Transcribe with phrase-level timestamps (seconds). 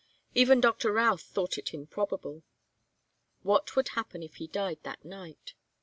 [0.33, 2.41] Even Doctor Routh thought it improbable.
[3.43, 5.53] What would happen if he died that night?